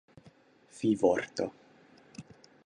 fivorto 0.79 1.45